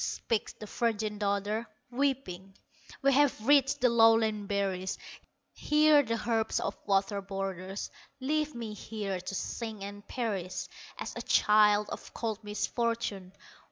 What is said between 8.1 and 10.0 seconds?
Leave me here to sink